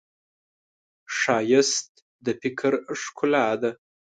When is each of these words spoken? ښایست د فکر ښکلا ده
ښایست 1.17 1.89
د 2.25 2.27
فکر 2.41 2.71
ښکلا 3.01 3.47
ده 3.61 3.71